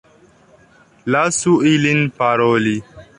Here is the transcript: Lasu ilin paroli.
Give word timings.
Lasu 1.15 1.53
ilin 1.73 2.03
paroli. 2.23 2.77